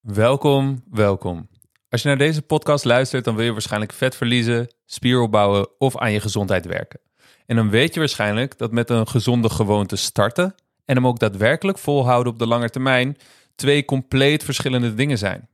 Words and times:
Welkom, 0.00 0.82
welkom. 0.90 1.48
Als 1.88 2.02
je 2.02 2.08
naar 2.08 2.18
deze 2.18 2.42
podcast 2.42 2.84
luistert, 2.84 3.24
dan 3.24 3.36
wil 3.36 3.44
je 3.44 3.52
waarschijnlijk 3.52 3.92
vet 3.92 4.16
verliezen, 4.16 4.74
spier 4.86 5.20
opbouwen 5.20 5.68
of 5.78 5.96
aan 5.96 6.12
je 6.12 6.20
gezondheid 6.20 6.66
werken. 6.66 7.00
En 7.46 7.56
dan 7.56 7.70
weet 7.70 7.94
je 7.94 8.00
waarschijnlijk 8.00 8.58
dat 8.58 8.72
met 8.72 8.90
een 8.90 9.08
gezonde 9.08 9.48
gewoonte 9.50 9.96
starten 9.96 10.54
en 10.84 10.96
hem 10.96 11.06
ook 11.06 11.18
daadwerkelijk 11.18 11.78
volhouden 11.78 12.32
op 12.32 12.38
de 12.38 12.46
lange 12.46 12.70
termijn 12.70 13.16
twee 13.54 13.84
compleet 13.84 14.44
verschillende 14.44 14.94
dingen 14.94 15.18
zijn. 15.18 15.48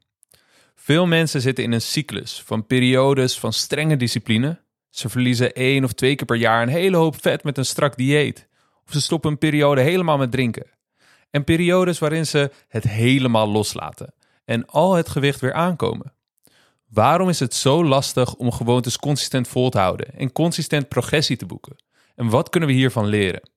Veel 0.74 1.06
mensen 1.06 1.40
zitten 1.40 1.64
in 1.64 1.72
een 1.72 1.82
cyclus 1.82 2.42
van 2.42 2.66
periodes 2.66 3.38
van 3.38 3.52
strenge 3.52 3.96
discipline. 3.96 4.60
Ze 4.90 5.08
verliezen 5.08 5.52
één 5.52 5.84
of 5.84 5.92
twee 5.92 6.14
keer 6.14 6.26
per 6.26 6.36
jaar 6.36 6.62
een 6.62 6.68
hele 6.68 6.96
hoop 6.96 7.22
vet 7.22 7.44
met 7.44 7.58
een 7.58 7.66
strak 7.66 7.96
dieet. 7.96 8.48
Of 8.86 8.92
ze 8.92 9.00
stoppen 9.00 9.30
een 9.30 9.38
periode 9.38 9.80
helemaal 9.80 10.18
met 10.18 10.30
drinken. 10.30 10.70
En 11.30 11.44
periodes 11.44 11.98
waarin 11.98 12.26
ze 12.26 12.50
het 12.68 12.84
helemaal 12.84 13.48
loslaten 13.48 14.14
en 14.46 14.66
al 14.66 14.94
het 14.94 15.08
gewicht 15.08 15.40
weer 15.40 15.52
aankomen. 15.52 16.12
Waarom 16.88 17.28
is 17.28 17.40
het 17.40 17.54
zo 17.54 17.84
lastig 17.84 18.34
om 18.34 18.52
gewoontes 18.52 18.96
consistent 18.96 19.48
vol 19.48 19.70
te 19.70 19.78
houden 19.78 20.14
en 20.14 20.32
consistent 20.32 20.88
progressie 20.88 21.36
te 21.36 21.46
boeken? 21.46 21.76
En 22.14 22.28
wat 22.28 22.48
kunnen 22.48 22.68
we 22.68 22.74
hiervan 22.74 23.06
leren? 23.06 23.50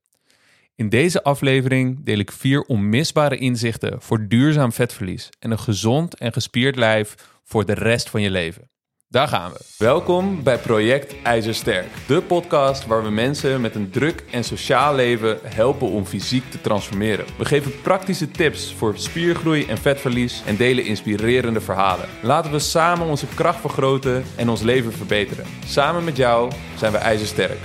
In 0.75 0.89
deze 0.89 1.23
aflevering 1.23 2.05
deel 2.05 2.19
ik 2.19 2.31
vier 2.31 2.61
onmisbare 2.61 3.37
inzichten 3.37 4.01
voor 4.01 4.27
duurzaam 4.27 4.71
vetverlies 4.71 5.29
en 5.39 5.51
een 5.51 5.59
gezond 5.59 6.15
en 6.15 6.33
gespierd 6.33 6.75
lijf 6.75 7.15
voor 7.43 7.65
de 7.65 7.73
rest 7.73 8.09
van 8.09 8.21
je 8.21 8.29
leven. 8.29 8.69
Daar 9.11 9.27
gaan 9.27 9.51
we. 9.51 9.59
Welkom 9.77 10.43
bij 10.43 10.57
Project 10.57 11.21
IJzersterk, 11.21 11.87
de 12.07 12.21
podcast 12.21 12.85
waar 12.85 13.03
we 13.03 13.09
mensen 13.09 13.61
met 13.61 13.75
een 13.75 13.89
druk 13.91 14.23
en 14.31 14.43
sociaal 14.43 14.95
leven 14.95 15.39
helpen 15.43 15.87
om 15.87 16.05
fysiek 16.05 16.51
te 16.51 16.61
transformeren. 16.61 17.25
We 17.37 17.45
geven 17.45 17.81
praktische 17.81 18.31
tips 18.31 18.73
voor 18.73 18.97
spiergroei 18.97 19.65
en 19.65 19.77
vetverlies 19.77 20.43
en 20.45 20.55
delen 20.55 20.85
inspirerende 20.85 21.61
verhalen. 21.61 22.09
Laten 22.21 22.51
we 22.51 22.59
samen 22.59 23.07
onze 23.07 23.27
kracht 23.27 23.59
vergroten 23.59 24.23
en 24.37 24.49
ons 24.49 24.61
leven 24.61 24.91
verbeteren. 24.91 25.45
Samen 25.65 26.03
met 26.03 26.17
jou 26.17 26.51
zijn 26.77 26.91
we 26.91 26.97
IJzersterk. 26.97 27.59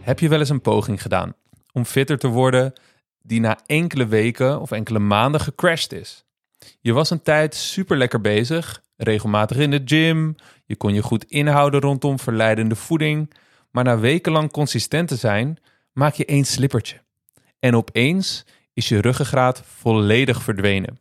Heb 0.00 0.18
je 0.18 0.28
wel 0.28 0.38
eens 0.38 0.48
een 0.48 0.60
poging 0.60 1.02
gedaan 1.02 1.34
om 1.72 1.84
fitter 1.84 2.18
te 2.18 2.28
worden 2.28 2.72
die 3.22 3.40
na 3.40 3.58
enkele 3.66 4.06
weken 4.06 4.60
of 4.60 4.70
enkele 4.70 4.98
maanden 4.98 5.40
gecrashed 5.40 5.92
is? 5.92 6.24
Je 6.80 6.92
was 6.92 7.10
een 7.10 7.22
tijd 7.22 7.54
super 7.54 7.96
lekker 7.96 8.20
bezig 8.20 8.82
regelmatig 9.02 9.56
in 9.56 9.70
de 9.70 9.82
gym. 9.84 10.34
Je 10.66 10.76
kon 10.76 10.94
je 10.94 11.02
goed 11.02 11.24
inhouden 11.24 11.80
rondom 11.80 12.18
verleidende 12.18 12.76
voeding. 12.76 13.34
Maar 13.70 13.84
na 13.84 13.98
wekenlang 13.98 14.50
consistent 14.50 15.08
te 15.08 15.16
zijn, 15.16 15.58
maak 15.92 16.14
je 16.14 16.24
één 16.24 16.44
slippertje. 16.44 17.00
En 17.58 17.76
opeens 17.76 18.46
is 18.72 18.88
je 18.88 19.00
ruggengraat 19.00 19.62
volledig 19.66 20.42
verdwenen. 20.42 20.98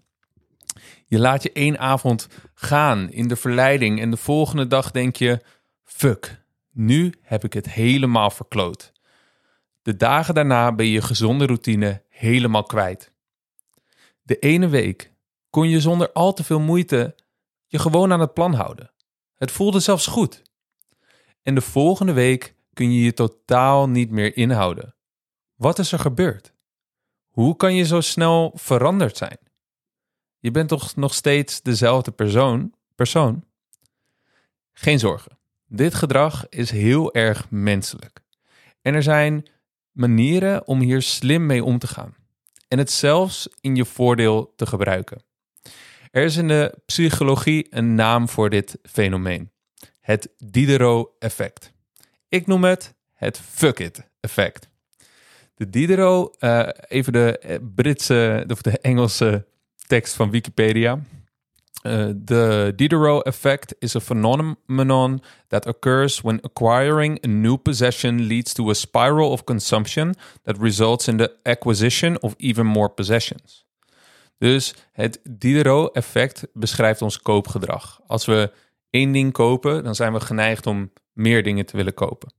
Je 1.06 1.20
laat 1.20 1.44
je 1.44 1.52
één 1.52 1.80
avond 1.80 2.28
gaan 2.54 3.12
in 3.12 3.28
de 3.28 3.36
verleiding 3.36 4.02
en 4.02 4.12
de 4.12 4.18
volgende 4.18 4.68
dag 4.68 4.92
denk 4.92 5.16
je: 5.16 5.40
fuck, 5.84 6.44
nu 6.72 7.14
heb 7.22 7.44
ik 7.44 7.54
het 7.54 7.72
helemaal 7.72 8.30
verkloot. 8.30 8.92
De 9.82 9.96
dagen 9.96 10.34
daarna 10.34 10.72
ben 10.72 10.88
je 10.88 11.02
gezonde 11.02 11.46
routine 11.46 12.04
helemaal 12.10 12.64
kwijt. 12.64 13.12
De 14.22 14.40
ene 14.40 14.68
week 14.68 15.12
kon 15.50 15.70
je 15.70 15.82
zonder 15.82 16.12
al 16.12 16.34
te 16.34 16.44
veel 16.44 16.60
moeite 16.60 17.16
je 17.70 17.80
gewoon 17.80 18.12
aan 18.12 18.20
het 18.20 18.34
plan 18.34 18.54
houden. 18.54 18.92
Het 19.36 19.52
voelde 19.52 19.80
zelfs 19.80 20.08
goed. 20.08 20.42
En 21.44 21.56
de 21.56 21.62
volgende 21.62 22.14
week 22.14 22.56
kun 22.74 22.92
je 22.92 23.02
je 23.02 23.14
totaal 23.14 23.90
niet 23.90 24.10
meer 24.10 24.38
inhouden. 24.38 24.96
Wat 25.56 25.80
is 25.80 25.92
er 25.92 26.00
gebeurd? 26.00 26.54
Hoe 27.28 27.56
kan 27.56 27.76
je 27.76 27.86
zo 27.86 28.02
snel 28.02 28.52
veranderd 28.56 29.18
zijn? 29.18 29.38
Je 30.40 30.52
bent 30.52 30.70
toch 30.70 30.96
nog 30.96 31.14
steeds 31.14 31.62
dezelfde 31.62 32.12
persoon? 32.12 32.74
persoon? 32.96 33.44
Geen 34.72 35.00
zorgen. 35.00 35.38
Dit 35.66 35.94
gedrag 35.94 36.50
is 36.50 36.72
heel 36.72 37.14
erg 37.14 37.50
menselijk. 37.50 38.22
En 38.82 38.94
er 38.94 39.04
zijn 39.04 39.48
manieren 39.92 40.68
om 40.68 40.80
hier 40.80 41.02
slim 41.02 41.46
mee 41.46 41.64
om 41.64 41.80
te 41.80 41.88
gaan. 41.88 42.16
En 42.68 42.78
het 42.78 42.92
zelfs 42.92 43.50
in 43.62 43.76
je 43.76 43.86
voordeel 43.86 44.54
te 44.56 44.66
gebruiken. 44.66 45.24
Er 46.12 46.24
is 46.24 46.38
in 46.38 46.48
de 46.48 46.74
psychologie 46.86 47.68
een 47.70 47.96
naam 47.96 48.30
voor 48.30 48.50
dit 48.50 48.78
fenomeen: 48.84 49.52
het 50.00 50.30
Diderot-effect. 50.38 51.72
Ik 52.30 52.48
noem 52.48 52.64
het 52.64 52.94
het 53.14 53.40
fuck 53.40 53.80
it 53.80 54.10
effect. 54.20 54.70
De 55.56 55.70
Diderot, 55.70 56.38
uh, 56.40 56.68
even 56.88 57.14
de 57.14 57.38
eh, 57.40 57.58
Britse 57.76 58.46
of 58.48 58.62
de 58.62 58.80
Engelse 58.80 59.46
tekst 59.88 60.14
van 60.14 60.32
Wikipedia. 60.32 61.00
Uh, 61.84 62.10
the 62.26 62.74
Diderot 62.76 63.26
effect 63.26 63.76
is 63.80 63.96
a 63.96 64.00
phenomenon 64.00 65.22
that 65.48 65.66
occurs 65.66 66.22
when 66.22 66.40
acquiring 66.42 67.26
a 67.26 67.28
new 67.28 67.58
possession 67.58 68.28
leads 68.28 68.54
to 68.54 68.70
a 68.70 68.74
spiral 68.74 69.32
of 69.32 69.44
consumption 69.44 70.16
that 70.44 70.58
results 70.58 71.08
in 71.08 71.18
the 71.18 71.32
acquisition 71.44 72.20
of 72.20 72.34
even 72.38 72.66
more 72.66 72.90
possessions. 72.90 73.69
Dus 74.40 74.76
het 74.92 75.20
Diderot-effect 75.24 76.48
beschrijft 76.54 77.02
ons 77.02 77.22
koopgedrag. 77.22 78.02
Als 78.08 78.26
we 78.26 78.52
één 78.90 79.12
ding 79.12 79.32
kopen, 79.32 79.84
dan 79.84 79.96
zijn 79.96 80.14
we 80.14 80.20
geneigd 80.20 80.68
om 80.68 80.92
meer 81.14 81.44
dingen 81.44 81.66
te 81.66 81.78
willen 81.78 81.94
kopen. 81.94 82.34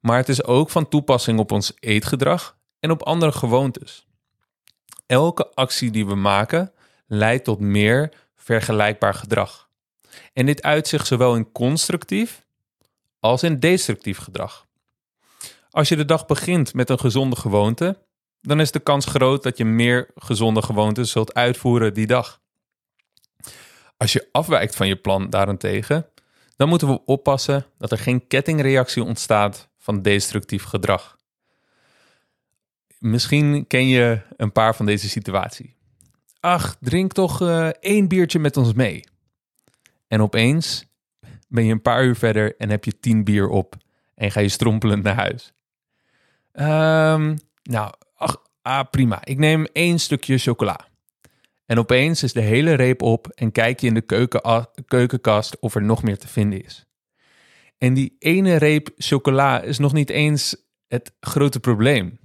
Maar 0.00 0.16
het 0.16 0.28
is 0.28 0.44
ook 0.44 0.70
van 0.70 0.88
toepassing 0.88 1.38
op 1.38 1.52
ons 1.52 1.72
eetgedrag 1.80 2.56
en 2.80 2.90
op 2.90 3.02
andere 3.02 3.32
gewoontes. 3.32 4.06
Elke 5.06 5.54
actie 5.54 5.90
die 5.90 6.06
we 6.06 6.14
maken 6.14 6.72
leidt 7.06 7.44
tot 7.44 7.60
meer 7.60 8.12
vergelijkbaar 8.36 9.14
gedrag. 9.14 9.68
En 10.32 10.46
dit 10.46 10.62
uitzicht 10.62 11.06
zowel 11.06 11.36
in 11.36 11.52
constructief 11.52 12.46
als 13.20 13.42
in 13.42 13.58
destructief 13.58 14.18
gedrag. 14.18 14.66
Als 15.70 15.88
je 15.88 15.96
de 15.96 16.04
dag 16.04 16.26
begint 16.26 16.74
met 16.74 16.90
een 16.90 16.98
gezonde 16.98 17.36
gewoonte, 17.36 17.98
dan 18.44 18.60
is 18.60 18.70
de 18.70 18.80
kans 18.80 19.06
groot 19.06 19.42
dat 19.42 19.58
je 19.58 19.64
meer 19.64 20.10
gezonde 20.14 20.62
gewoontes 20.62 21.10
zult 21.10 21.34
uitvoeren 21.34 21.94
die 21.94 22.06
dag. 22.06 22.40
Als 23.96 24.12
je 24.12 24.28
afwijkt 24.32 24.76
van 24.76 24.86
je 24.86 24.96
plan 24.96 25.30
daarentegen, 25.30 26.06
dan 26.56 26.68
moeten 26.68 26.88
we 26.88 27.04
oppassen 27.04 27.66
dat 27.78 27.90
er 27.90 27.98
geen 27.98 28.26
kettingreactie 28.26 29.02
ontstaat 29.02 29.68
van 29.78 30.02
destructief 30.02 30.64
gedrag. 30.64 31.16
Misschien 32.98 33.66
ken 33.66 33.88
je 33.88 34.20
een 34.36 34.52
paar 34.52 34.74
van 34.76 34.86
deze 34.86 35.08
situaties. 35.08 35.70
Ach, 36.40 36.76
drink 36.80 37.12
toch 37.12 37.40
uh, 37.40 37.66
één 37.66 38.08
biertje 38.08 38.38
met 38.38 38.56
ons 38.56 38.72
mee. 38.72 39.04
En 40.08 40.22
opeens 40.22 40.86
ben 41.48 41.64
je 41.64 41.72
een 41.72 41.82
paar 41.82 42.04
uur 42.04 42.16
verder 42.16 42.56
en 42.56 42.70
heb 42.70 42.84
je 42.84 43.00
tien 43.00 43.24
bier 43.24 43.48
op 43.48 43.76
en 44.14 44.30
ga 44.30 44.40
je 44.40 44.48
strompelend 44.48 45.02
naar 45.02 45.14
huis. 45.14 45.52
Um, 46.52 47.38
nou, 47.62 47.92
ah 48.62 48.90
prima, 48.90 49.24
ik 49.24 49.38
neem 49.38 49.66
één 49.72 49.98
stukje 49.98 50.38
chocola. 50.38 50.88
En 51.66 51.78
opeens 51.78 52.22
is 52.22 52.32
de 52.32 52.40
hele 52.40 52.74
reep 52.74 53.02
op 53.02 53.28
en 53.28 53.52
kijk 53.52 53.80
je 53.80 53.86
in 53.86 53.94
de 53.94 54.00
keuken, 54.00 54.68
keukenkast 54.86 55.58
of 55.58 55.74
er 55.74 55.82
nog 55.82 56.02
meer 56.02 56.18
te 56.18 56.28
vinden 56.28 56.64
is. 56.64 56.86
En 57.78 57.94
die 57.94 58.16
ene 58.18 58.56
reep 58.56 58.90
chocola 58.96 59.60
is 59.60 59.78
nog 59.78 59.92
niet 59.92 60.10
eens 60.10 60.56
het 60.88 61.12
grote 61.20 61.60
probleem. 61.60 62.18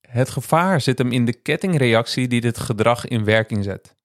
Het 0.00 0.30
gevaar 0.30 0.80
zit 0.80 0.98
hem 0.98 1.12
in 1.12 1.24
de 1.24 1.32
kettingreactie 1.32 2.28
die 2.28 2.40
dit 2.40 2.58
gedrag 2.58 3.06
in 3.06 3.24
werking 3.24 3.64
zet. 3.64 3.96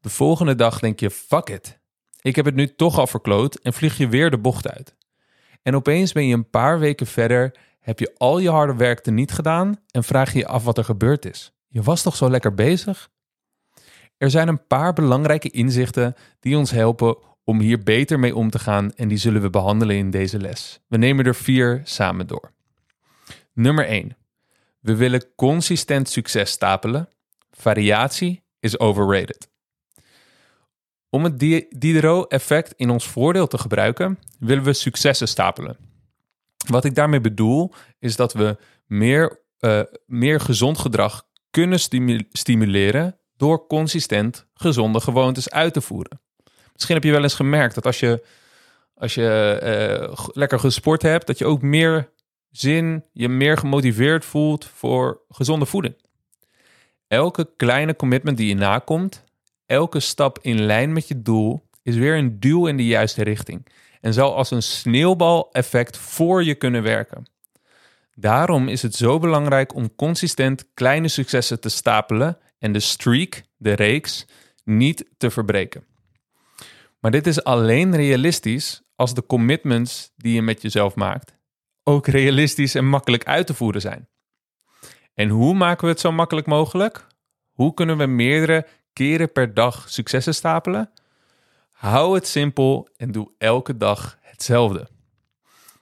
De 0.00 0.08
volgende 0.08 0.54
dag 0.54 0.78
denk 0.78 1.00
je: 1.00 1.10
fuck 1.10 1.48
it. 1.48 1.78
Ik 2.20 2.36
heb 2.36 2.44
het 2.44 2.54
nu 2.54 2.74
toch 2.74 2.98
al 2.98 3.06
verkloot 3.06 3.54
en 3.54 3.72
vlieg 3.72 3.96
je 3.96 4.08
weer 4.08 4.30
de 4.30 4.38
bocht 4.38 4.68
uit. 4.68 4.96
En 5.62 5.74
opeens 5.74 6.12
ben 6.12 6.26
je 6.26 6.34
een 6.34 6.50
paar 6.50 6.78
weken 6.78 7.06
verder 7.06 7.56
heb 7.88 7.98
je 7.98 8.14
al 8.16 8.38
je 8.38 8.50
harde 8.50 8.74
werk 8.74 9.06
er 9.06 9.12
niet 9.12 9.32
gedaan 9.32 9.80
en 9.90 10.04
vraag 10.04 10.32
je 10.32 10.38
je 10.38 10.46
af 10.46 10.64
wat 10.64 10.78
er 10.78 10.84
gebeurd 10.84 11.24
is. 11.24 11.52
Je 11.68 11.82
was 11.82 12.02
toch 12.02 12.16
zo 12.16 12.30
lekker 12.30 12.54
bezig? 12.54 13.10
Er 14.16 14.30
zijn 14.30 14.48
een 14.48 14.66
paar 14.66 14.92
belangrijke 14.92 15.50
inzichten 15.50 16.14
die 16.40 16.56
ons 16.56 16.70
helpen 16.70 17.16
om 17.44 17.60
hier 17.60 17.82
beter 17.82 18.18
mee 18.18 18.34
om 18.34 18.50
te 18.50 18.58
gaan 18.58 18.92
en 18.92 19.08
die 19.08 19.18
zullen 19.18 19.42
we 19.42 19.50
behandelen 19.50 19.96
in 19.96 20.10
deze 20.10 20.38
les. 20.38 20.80
We 20.86 20.96
nemen 20.96 21.24
er 21.24 21.34
vier 21.34 21.80
samen 21.84 22.26
door. 22.26 22.52
Nummer 23.52 23.86
1. 23.86 24.16
We 24.80 24.96
willen 24.96 25.34
consistent 25.36 26.08
succes 26.08 26.50
stapelen. 26.50 27.08
Variatie 27.50 28.42
is 28.60 28.78
overrated. 28.78 29.50
Om 31.10 31.24
het 31.24 31.38
Diderot-effect 31.78 32.72
in 32.76 32.90
ons 32.90 33.06
voordeel 33.06 33.46
te 33.46 33.58
gebruiken, 33.58 34.18
willen 34.38 34.64
we 34.64 34.72
successen 34.72 35.28
stapelen. 35.28 35.87
Wat 36.68 36.84
ik 36.84 36.94
daarmee 36.94 37.20
bedoel, 37.20 37.72
is 37.98 38.16
dat 38.16 38.32
we 38.32 38.56
meer, 38.86 39.40
uh, 39.60 39.80
meer 40.06 40.40
gezond 40.40 40.78
gedrag 40.78 41.26
kunnen 41.50 41.78
stimuleren 42.30 43.18
door 43.36 43.66
consistent 43.66 44.46
gezonde 44.54 45.00
gewoontes 45.00 45.50
uit 45.50 45.72
te 45.72 45.80
voeren. 45.80 46.20
Misschien 46.72 46.94
heb 46.94 47.04
je 47.04 47.10
wel 47.10 47.22
eens 47.22 47.34
gemerkt 47.34 47.74
dat 47.74 47.86
als 47.86 48.00
je, 48.00 48.24
als 48.94 49.14
je 49.14 49.60
uh, 50.10 50.26
lekker 50.32 50.58
gesport 50.58 51.02
hebt, 51.02 51.26
dat 51.26 51.38
je 51.38 51.46
ook 51.46 51.62
meer 51.62 52.12
zin, 52.50 53.04
je 53.12 53.28
meer 53.28 53.58
gemotiveerd 53.58 54.24
voelt 54.24 54.64
voor 54.64 55.20
gezonde 55.28 55.66
voeding. 55.66 55.96
Elke 57.06 57.50
kleine 57.56 57.96
commitment 57.96 58.36
die 58.36 58.48
je 58.48 58.54
nakomt 58.54 59.24
elke 59.66 60.00
stap 60.00 60.38
in 60.42 60.62
lijn 60.62 60.92
met 60.92 61.08
je 61.08 61.22
doel 61.22 61.68
is 61.82 61.96
weer 61.96 62.16
een 62.16 62.40
duw 62.40 62.66
in 62.66 62.76
de 62.76 62.86
juiste 62.86 63.22
richting 63.22 63.66
en 64.00 64.12
zal 64.12 64.36
als 64.36 64.50
een 64.50 64.62
sneeuwbal-effect 64.62 65.96
voor 65.96 66.44
je 66.44 66.54
kunnen 66.54 66.82
werken. 66.82 67.30
Daarom 68.14 68.68
is 68.68 68.82
het 68.82 68.94
zo 68.94 69.18
belangrijk 69.18 69.74
om 69.74 69.94
consistent 69.94 70.64
kleine 70.74 71.08
successen 71.08 71.60
te 71.60 71.68
stapelen 71.68 72.38
en 72.58 72.72
de 72.72 72.80
streak, 72.80 73.42
de 73.56 73.72
reeks, 73.72 74.26
niet 74.64 75.04
te 75.16 75.30
verbreken. 75.30 75.84
Maar 76.98 77.10
dit 77.10 77.26
is 77.26 77.44
alleen 77.44 77.96
realistisch 77.96 78.82
als 78.96 79.14
de 79.14 79.26
commitments 79.26 80.12
die 80.16 80.34
je 80.34 80.42
met 80.42 80.62
jezelf 80.62 80.94
maakt 80.94 81.36
ook 81.88 82.06
realistisch 82.06 82.74
en 82.74 82.88
makkelijk 82.88 83.24
uit 83.24 83.46
te 83.46 83.54
voeren 83.54 83.80
zijn. 83.80 84.08
En 85.14 85.28
hoe 85.28 85.54
maken 85.54 85.84
we 85.84 85.90
het 85.90 86.00
zo 86.00 86.12
makkelijk 86.12 86.46
mogelijk? 86.46 87.06
Hoe 87.52 87.74
kunnen 87.74 87.96
we 87.96 88.06
meerdere 88.06 88.66
keren 88.92 89.32
per 89.32 89.54
dag 89.54 89.88
successen 89.88 90.34
stapelen? 90.34 90.90
Hou 91.78 92.14
het 92.14 92.26
simpel 92.26 92.88
en 92.96 93.12
doe 93.12 93.30
elke 93.38 93.76
dag 93.76 94.18
hetzelfde. 94.20 94.88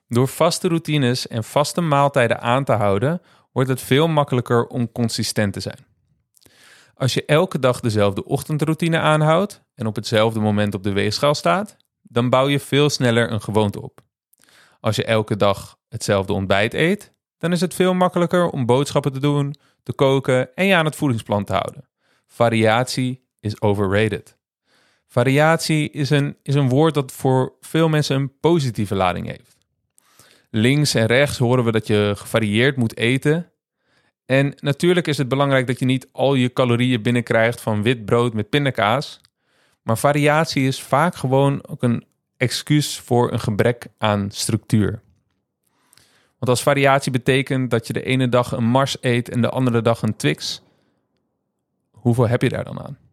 Door 0.08 0.28
vaste 0.28 0.69
routines 0.69 1.26
en 1.26 1.44
vaste 1.44 1.81
maaltijden 1.81 2.40
aan 2.40 2.64
te 2.64 2.72
houden, 2.72 3.22
wordt 3.52 3.69
het 3.69 3.81
veel 3.81 4.08
makkelijker 4.08 4.66
om 4.66 4.93
consistent 4.93 5.52
te 5.52 5.60
zijn. 5.60 5.87
Als 6.94 7.14
je 7.14 7.25
elke 7.25 7.58
dag 7.58 7.81
dezelfde 7.81 8.25
ochtendroutine 8.25 8.98
aanhoudt 8.98 9.62
en 9.75 9.87
op 9.87 9.96
hetzelfde 9.96 10.40
moment 10.40 10.75
op 10.75 10.82
de 10.82 10.93
weegschaal 10.93 11.34
staat, 11.34 11.76
dan 12.02 12.31
bouw 12.31 12.49
je 12.49 12.60
veel 12.60 12.90
sneller 12.90 13.32
een 13.32 13.42
gewoonte 13.42 13.82
op. 13.82 14.00
Als 14.81 14.96
je 14.96 15.04
elke 15.04 15.37
dag 15.37 15.78
hetzelfde 15.88 16.32
ontbijt 16.32 16.75
eet, 16.75 17.12
dan 17.38 17.52
is 17.52 17.60
het 17.60 17.75
veel 17.75 17.94
makkelijker 17.94 18.50
om 18.50 18.66
boodschappen 18.66 19.12
te 19.12 19.20
doen, 19.20 19.54
te 19.82 19.92
koken 19.92 20.54
en 20.54 20.66
je 20.66 20.75
aan 20.75 20.84
het 20.84 20.96
voedingsplan 20.96 21.44
te 21.44 21.52
houden. 21.52 21.88
Variatie 22.26 23.26
is 23.40 23.60
overrated. 23.60 24.35
Variatie 25.16 25.90
is 25.90 26.10
een, 26.10 26.36
is 26.42 26.54
een 26.54 26.68
woord 26.68 26.94
dat 26.94 27.12
voor 27.12 27.52
veel 27.60 27.88
mensen 27.88 28.16
een 28.16 28.38
positieve 28.40 28.94
lading 28.94 29.26
heeft. 29.26 29.56
Links 30.50 30.94
en 30.94 31.06
rechts 31.06 31.38
horen 31.38 31.64
we 31.64 31.72
dat 31.72 31.86
je 31.86 32.12
gevarieerd 32.16 32.76
moet 32.76 32.96
eten. 32.96 33.50
En 34.26 34.54
natuurlijk 34.56 35.06
is 35.06 35.18
het 35.18 35.28
belangrijk 35.28 35.66
dat 35.66 35.78
je 35.78 35.84
niet 35.84 36.08
al 36.12 36.34
je 36.34 36.52
calorieën 36.52 37.02
binnenkrijgt 37.02 37.60
van 37.60 37.82
wit 37.82 38.04
brood 38.04 38.34
met 38.34 38.48
pindakaas. 38.48 39.20
Maar 39.82 39.98
variatie 39.98 40.66
is 40.66 40.82
vaak 40.82 41.14
gewoon 41.14 41.66
ook 41.66 41.82
een 41.82 42.04
excuus 42.36 43.00
voor 43.00 43.32
een 43.32 43.40
gebrek 43.40 43.86
aan 43.98 44.30
structuur. 44.30 45.02
Want 46.38 46.48
als 46.48 46.62
variatie 46.62 47.12
betekent 47.12 47.70
dat 47.70 47.86
je 47.86 47.92
de 47.92 48.02
ene 48.02 48.28
dag 48.28 48.52
een 48.52 48.68
Mars 48.68 48.96
eet 49.00 49.28
en 49.28 49.40
de 49.40 49.50
andere 49.50 49.82
dag 49.82 50.02
een 50.02 50.16
Twix, 50.16 50.62
hoeveel 51.90 52.28
heb 52.28 52.42
je 52.42 52.48
daar 52.48 52.64
dan 52.64 52.80
aan? 52.80 53.05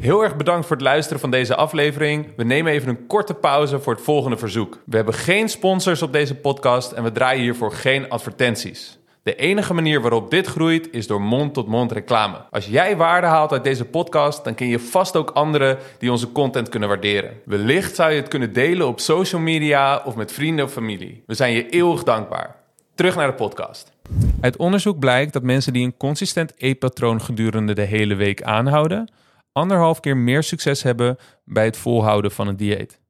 Heel 0.00 0.22
erg 0.22 0.36
bedankt 0.36 0.66
voor 0.66 0.76
het 0.76 0.84
luisteren 0.84 1.20
van 1.20 1.30
deze 1.30 1.54
aflevering. 1.54 2.26
We 2.36 2.44
nemen 2.44 2.72
even 2.72 2.88
een 2.88 3.06
korte 3.06 3.34
pauze 3.34 3.80
voor 3.80 3.94
het 3.94 4.02
volgende 4.02 4.36
verzoek. 4.36 4.78
We 4.86 4.96
hebben 4.96 5.14
geen 5.14 5.48
sponsors 5.48 6.02
op 6.02 6.12
deze 6.12 6.34
podcast 6.34 6.92
en 6.92 7.02
we 7.02 7.12
draaien 7.12 7.42
hiervoor 7.42 7.72
geen 7.72 8.08
advertenties. 8.08 8.98
De 9.22 9.34
enige 9.34 9.74
manier 9.74 10.00
waarop 10.00 10.30
dit 10.30 10.46
groeit 10.46 10.88
is 10.92 11.06
door 11.06 11.20
mond-tot-mond 11.20 11.92
reclame. 11.92 12.36
Als 12.50 12.66
jij 12.66 12.96
waarde 12.96 13.26
haalt 13.26 13.52
uit 13.52 13.64
deze 13.64 13.84
podcast, 13.84 14.44
dan 14.44 14.54
ken 14.54 14.66
je 14.66 14.78
vast 14.78 15.16
ook 15.16 15.30
anderen 15.30 15.78
die 15.98 16.10
onze 16.10 16.32
content 16.32 16.68
kunnen 16.68 16.88
waarderen. 16.88 17.30
Wellicht 17.44 17.94
zou 17.94 18.10
je 18.10 18.20
het 18.20 18.28
kunnen 18.28 18.52
delen 18.52 18.86
op 18.86 19.00
social 19.00 19.40
media 19.40 20.02
of 20.04 20.16
met 20.16 20.32
vrienden 20.32 20.64
of 20.64 20.72
familie. 20.72 21.22
We 21.26 21.34
zijn 21.34 21.52
je 21.52 21.68
eeuwig 21.68 22.02
dankbaar. 22.02 22.56
Terug 22.94 23.16
naar 23.16 23.26
de 23.26 23.34
podcast. 23.34 23.92
Uit 24.40 24.56
onderzoek 24.56 24.98
blijkt 24.98 25.32
dat 25.32 25.42
mensen 25.42 25.72
die 25.72 25.84
een 25.84 25.96
consistent 25.96 26.52
eetpatroon 26.56 27.20
gedurende 27.20 27.72
de 27.72 27.82
hele 27.82 28.14
week 28.14 28.42
aanhouden, 28.42 29.08
anderhalf 29.52 30.00
keer 30.00 30.16
meer 30.16 30.42
succes 30.42 30.82
hebben 30.82 31.18
bij 31.44 31.64
het 31.64 31.76
volhouden 31.76 32.30
van 32.30 32.48
een 32.48 32.56
dieet. 32.56 33.00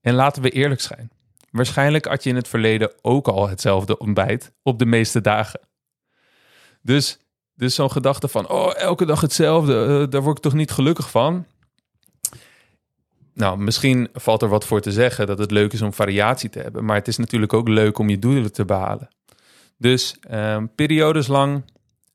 En 0.00 0.14
laten 0.14 0.42
we 0.42 0.50
eerlijk 0.50 0.80
zijn. 0.80 1.10
Waarschijnlijk 1.50 2.06
at 2.06 2.22
je 2.22 2.30
in 2.30 2.36
het 2.36 2.48
verleden 2.48 2.92
ook 3.02 3.28
al 3.28 3.48
hetzelfde 3.48 3.98
ontbijt 3.98 4.52
op 4.62 4.78
de 4.78 4.86
meeste 4.86 5.20
dagen. 5.20 5.60
Dus, 6.82 7.18
dus 7.54 7.74
zo'n 7.74 7.90
gedachte 7.90 8.28
van, 8.28 8.48
oh, 8.48 8.76
elke 8.76 9.04
dag 9.04 9.20
hetzelfde, 9.20 9.86
uh, 9.86 10.10
daar 10.10 10.22
word 10.22 10.36
ik 10.36 10.42
toch 10.42 10.54
niet 10.54 10.70
gelukkig 10.70 11.10
van. 11.10 11.46
Nou, 13.34 13.58
misschien 13.58 14.08
valt 14.12 14.42
er 14.42 14.48
wat 14.48 14.64
voor 14.64 14.80
te 14.80 14.92
zeggen 14.92 15.26
dat 15.26 15.38
het 15.38 15.50
leuk 15.50 15.72
is 15.72 15.82
om 15.82 15.92
variatie 15.92 16.50
te 16.50 16.58
hebben, 16.58 16.84
maar 16.84 16.96
het 16.96 17.08
is 17.08 17.16
natuurlijk 17.16 17.52
ook 17.52 17.68
leuk 17.68 17.98
om 17.98 18.08
je 18.08 18.18
doelen 18.18 18.52
te 18.52 18.64
behalen. 18.64 19.08
Dus 19.76 20.16
uh, 20.30 20.62
periodes 20.74 21.26
lang 21.26 21.62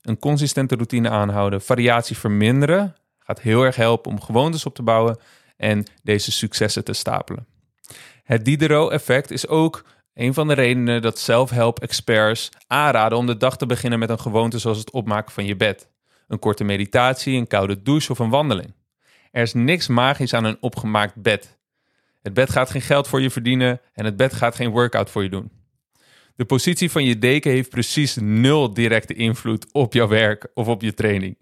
een 0.02 0.20
consistente 0.20 0.76
routine 0.76 1.10
aanhouden, 1.10 1.62
variatie 1.62 2.18
verminderen, 2.18 2.96
gaat 3.24 3.42
heel 3.42 3.64
erg 3.64 3.76
helpen 3.76 4.12
om 4.12 4.22
gewoontes 4.22 4.66
op 4.66 4.76
te 4.76 4.84
bouwen 4.84 5.18
en 5.58 5.86
deze 6.04 6.32
successen 6.32 6.84
te 6.84 6.94
stapelen. 6.94 7.48
Het 8.24 8.46
Diderot-effect 8.46 9.32
is 9.32 9.48
ook 9.48 9.86
een 10.14 10.34
van 10.34 10.48
de 10.48 10.54
redenen 10.54 11.02
dat 11.02 11.20
self-help-experts 11.20 12.50
aanraden 12.68 13.18
om 13.18 13.26
de 13.26 13.38
dag 13.38 13.58
te 13.58 13.66
beginnen 13.66 14.00
met 14.00 14.10
een 14.10 14.20
gewoonte 14.20 14.60
zoals 14.60 14.78
het 14.78 14.92
opmaken 14.92 15.32
van 15.32 15.46
je 15.46 15.56
bed. 15.56 15.88
Een 16.28 16.40
korte 16.40 16.64
meditatie, 16.64 17.38
een 17.38 17.48
koude 17.48 17.82
douche 17.82 18.12
of 18.12 18.20
een 18.20 18.30
wandeling. 18.30 18.74
Er 19.32 19.42
is 19.42 19.54
niks 19.54 19.88
magisch 19.88 20.34
aan 20.34 20.44
een 20.44 20.58
opgemaakt 20.60 21.16
bed. 21.16 21.58
Het 22.22 22.34
bed 22.34 22.50
gaat 22.50 22.70
geen 22.70 22.82
geld 22.82 23.08
voor 23.08 23.22
je 23.22 23.30
verdienen 23.30 23.82
en 23.94 24.06
het 24.06 24.18
bed 24.18 24.34
gaat 24.34 24.56
geen 24.56 24.72
workout 24.72 25.10
voor 25.10 25.24
je 25.24 25.30
doen. 25.30 25.52
De 26.36 26.46
positie 26.46 26.92
van 26.92 27.04
je 27.04 27.20
deken 27.20 27.52
heeft 27.52 27.70
precies 27.70 28.16
nul 28.16 28.74
directe 28.74 29.14
invloed 29.14 29.74
op 29.74 29.94
jouw 29.94 30.08
werk 30.08 30.48
of 30.54 30.68
op 30.68 30.82
je 30.82 30.94
training. 30.94 31.38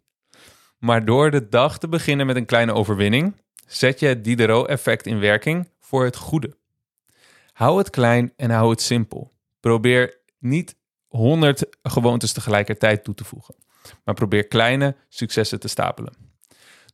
Maar 0.81 1.05
door 1.05 1.31
de 1.31 1.49
dag 1.49 1.77
te 1.77 1.87
beginnen 1.87 2.25
met 2.25 2.35
een 2.35 2.45
kleine 2.45 2.73
overwinning, 2.73 3.35
zet 3.67 3.99
je 3.99 4.07
het 4.07 4.23
Diderot-effect 4.23 5.05
in 5.05 5.19
werking 5.19 5.69
voor 5.79 6.03
het 6.03 6.15
goede. 6.15 6.57
Hou 7.53 7.77
het 7.77 7.89
klein 7.89 8.33
en 8.35 8.49
hou 8.49 8.69
het 8.69 8.81
simpel. 8.81 9.31
Probeer 9.59 10.17
niet 10.39 10.75
100 11.07 11.65
gewoontes 11.83 12.31
tegelijkertijd 12.31 13.03
toe 13.03 13.13
te 13.13 13.23
voegen, 13.23 13.55
maar 14.03 14.15
probeer 14.15 14.47
kleine 14.47 14.95
successen 15.09 15.59
te 15.59 15.67
stapelen. 15.67 16.13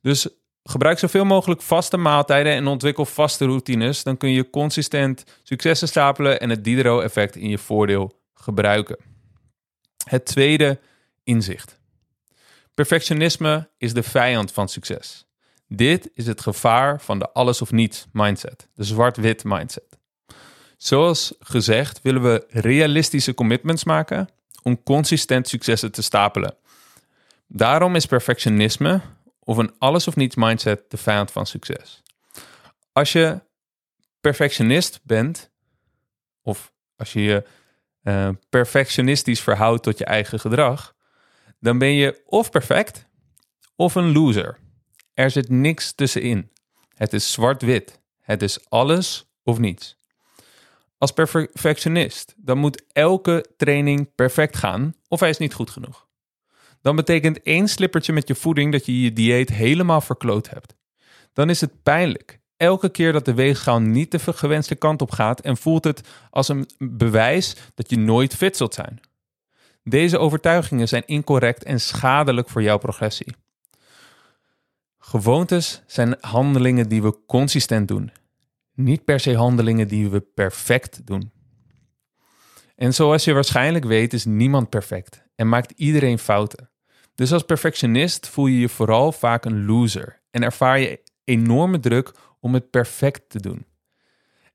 Dus 0.02 0.28
gebruik 0.62 0.98
zoveel 0.98 1.24
mogelijk 1.24 1.62
vaste 1.62 1.96
maaltijden 1.96 2.52
en 2.52 2.66
ontwikkel 2.66 3.04
vaste 3.04 3.44
routines. 3.44 4.02
Dan 4.02 4.16
kun 4.16 4.32
je 4.32 4.50
consistent 4.50 5.24
successen 5.42 5.88
stapelen 5.88 6.40
en 6.40 6.50
het 6.50 6.64
Diderot-effect 6.64 7.36
in 7.36 7.48
je 7.48 7.58
voordeel 7.58 8.20
gebruiken. 8.34 8.96
Het 10.04 10.24
tweede 10.24 10.78
inzicht. 11.24 11.77
Perfectionisme 12.78 13.68
is 13.78 13.92
de 13.92 14.02
vijand 14.02 14.52
van 14.52 14.68
succes. 14.68 15.26
Dit 15.68 16.10
is 16.14 16.26
het 16.26 16.40
gevaar 16.40 17.00
van 17.00 17.18
de 17.18 17.32
alles 17.32 17.62
of 17.62 17.72
niets 17.72 18.06
mindset, 18.12 18.68
de 18.74 18.84
zwart-wit 18.84 19.44
mindset. 19.44 19.98
Zoals 20.76 21.34
gezegd 21.38 22.02
willen 22.02 22.22
we 22.22 22.46
realistische 22.48 23.34
commitments 23.34 23.84
maken 23.84 24.28
om 24.62 24.82
consistent 24.82 25.48
successen 25.48 25.92
te 25.92 26.02
stapelen. 26.02 26.56
Daarom 27.46 27.94
is 27.94 28.06
perfectionisme 28.06 29.00
of 29.38 29.56
een 29.56 29.74
alles 29.78 30.08
of 30.08 30.16
niets 30.16 30.36
mindset 30.36 30.90
de 30.90 30.96
vijand 30.96 31.30
van 31.30 31.46
succes. 31.46 32.02
Als 32.92 33.12
je 33.12 33.40
perfectionist 34.20 35.00
bent, 35.02 35.50
of 36.42 36.72
als 36.96 37.12
je 37.12 37.20
je 37.20 37.44
uh, 38.02 38.28
perfectionistisch 38.48 39.40
verhoudt 39.40 39.82
tot 39.82 39.98
je 39.98 40.04
eigen 40.04 40.40
gedrag, 40.40 40.96
dan 41.60 41.78
ben 41.78 41.92
je 41.92 42.22
of 42.26 42.50
perfect 42.50 43.06
of 43.76 43.94
een 43.94 44.12
loser. 44.12 44.58
Er 45.14 45.30
zit 45.30 45.48
niks 45.48 45.92
tussenin. 45.92 46.50
Het 46.94 47.12
is 47.12 47.32
zwart-wit. 47.32 48.00
Het 48.20 48.42
is 48.42 48.70
alles 48.70 49.26
of 49.42 49.58
niets. 49.58 49.96
Als 50.98 51.12
perfectionist, 51.12 52.34
dan 52.36 52.58
moet 52.58 52.82
elke 52.92 53.44
training 53.56 54.14
perfect 54.14 54.56
gaan 54.56 54.94
of 55.08 55.20
hij 55.20 55.28
is 55.28 55.38
niet 55.38 55.54
goed 55.54 55.70
genoeg. 55.70 56.06
Dan 56.82 56.96
betekent 56.96 57.42
één 57.42 57.68
slippertje 57.68 58.12
met 58.12 58.28
je 58.28 58.34
voeding 58.34 58.72
dat 58.72 58.86
je 58.86 59.00
je 59.00 59.12
dieet 59.12 59.50
helemaal 59.50 60.00
verkloot 60.00 60.50
hebt. 60.50 60.74
Dan 61.32 61.50
is 61.50 61.60
het 61.60 61.82
pijnlijk. 61.82 62.40
Elke 62.56 62.88
keer 62.88 63.12
dat 63.12 63.24
de 63.24 63.34
weegschaal 63.34 63.80
niet 63.80 64.10
de 64.10 64.18
gewenste 64.18 64.74
kant 64.74 65.02
op 65.02 65.10
gaat 65.10 65.40
en 65.40 65.56
voelt 65.56 65.84
het 65.84 66.08
als 66.30 66.48
een 66.48 66.68
bewijs 66.78 67.56
dat 67.74 67.90
je 67.90 67.98
nooit 67.98 68.34
fit 68.34 68.56
zult 68.56 68.74
zijn. 68.74 69.00
Deze 69.88 70.18
overtuigingen 70.18 70.88
zijn 70.88 71.02
incorrect 71.06 71.64
en 71.64 71.80
schadelijk 71.80 72.48
voor 72.48 72.62
jouw 72.62 72.78
progressie. 72.78 73.34
Gewoontes 74.98 75.82
zijn 75.86 76.16
handelingen 76.20 76.88
die 76.88 77.02
we 77.02 77.18
consistent 77.26 77.88
doen 77.88 78.12
niet 78.78 79.04
per 79.04 79.20
se 79.20 79.36
handelingen 79.36 79.88
die 79.88 80.08
we 80.08 80.20
perfect 80.20 81.06
doen. 81.06 81.30
En 82.76 82.94
zoals 82.94 83.24
je 83.24 83.32
waarschijnlijk 83.32 83.84
weet, 83.84 84.12
is 84.12 84.24
niemand 84.24 84.68
perfect 84.68 85.24
en 85.36 85.48
maakt 85.48 85.72
iedereen 85.76 86.18
fouten. 86.18 86.70
Dus 87.14 87.32
als 87.32 87.42
perfectionist 87.42 88.28
voel 88.28 88.46
je 88.46 88.58
je 88.58 88.68
vooral 88.68 89.12
vaak 89.12 89.44
een 89.44 89.66
loser 89.66 90.20
en 90.30 90.42
ervaar 90.42 90.78
je 90.78 91.00
enorme 91.24 91.80
druk 91.80 92.14
om 92.40 92.54
het 92.54 92.70
perfect 92.70 93.30
te 93.30 93.40
doen. 93.40 93.66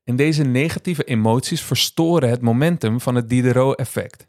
En 0.04 0.16
deze 0.16 0.44
negatieve 0.44 1.04
emoties 1.04 1.62
verstoren 1.62 2.28
het 2.28 2.40
momentum 2.40 3.00
van 3.00 3.14
het 3.14 3.28
Diderot-effect 3.28 4.26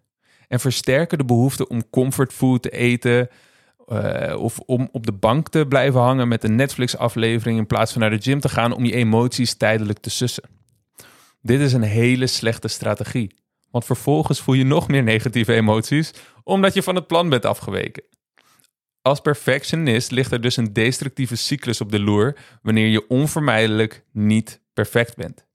en 0.47 0.59
versterken 0.59 1.17
de 1.17 1.25
behoefte 1.25 1.67
om 1.67 1.89
comfortfood 1.89 2.61
te 2.61 2.69
eten 2.69 3.29
Uh, 3.91 4.41
of 4.41 4.59
om 4.59 4.89
op 4.91 5.05
de 5.05 5.11
bank 5.11 5.49
te 5.49 5.65
blijven 5.67 5.99
hangen 5.99 6.27
met 6.27 6.43
een 6.43 6.55
Netflix-aflevering 6.55 7.57
in 7.57 7.67
plaats 7.67 7.91
van 7.91 8.01
naar 8.01 8.09
de 8.09 8.21
gym 8.21 8.39
te 8.39 8.49
gaan 8.49 8.73
om 8.73 8.85
je 8.85 8.93
emoties 8.93 9.53
tijdelijk 9.53 9.99
te 9.99 10.09
sussen. 10.09 10.43
Dit 11.41 11.59
is 11.59 11.73
een 11.73 11.81
hele 11.81 12.27
slechte 12.27 12.67
strategie, 12.67 13.35
want 13.71 13.85
vervolgens 13.85 14.41
voel 14.41 14.55
je 14.55 14.63
nog 14.63 14.87
meer 14.87 15.03
negatieve 15.03 15.53
emoties 15.53 16.13
omdat 16.43 16.73
je 16.73 16.83
van 16.83 16.95
het 16.95 17.07
plan 17.07 17.29
bent 17.29 17.45
afgeweken. 17.45 18.03
Als 19.01 19.21
perfectionist 19.21 20.11
ligt 20.11 20.31
er 20.31 20.41
dus 20.41 20.57
een 20.57 20.73
destructieve 20.73 21.35
cyclus 21.35 21.81
op 21.81 21.91
de 21.91 21.99
loer 21.99 22.37
wanneer 22.61 22.87
je 22.87 23.07
onvermijdelijk 23.07 24.03
niet 24.11 24.61
perfect 24.73 25.15
bent. 25.15 25.45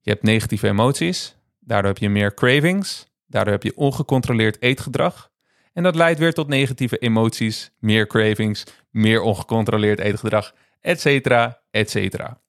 Je 0.00 0.10
hebt 0.10 0.22
negatieve 0.22 0.68
emoties, 0.68 1.36
daardoor 1.60 1.90
heb 1.90 2.00
je 2.00 2.08
meer 2.08 2.34
cravings, 2.34 3.09
daardoor 3.30 3.52
heb 3.52 3.62
je 3.62 3.76
ongecontroleerd 3.76 4.62
eetgedrag. 4.62 5.30
En 5.72 5.82
dat 5.82 5.94
leidt 5.94 6.18
weer 6.18 6.34
tot 6.34 6.48
negatieve 6.48 6.98
emoties, 6.98 7.70
meer 7.78 8.06
cravings, 8.06 8.64
meer 8.90 9.20
ongecontroleerd 9.20 9.98
eetgedrag, 9.98 10.54
etc. 10.80 11.48
etcetera. 11.70 12.40